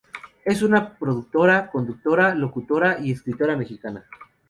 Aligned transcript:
Es 0.45 0.63
una 0.63 0.97
productora, 0.97 1.69
conductora, 1.69 2.33
locutora 2.33 2.97
y 2.99 3.11
escritora 3.11 3.55
mexicana. 3.55 4.03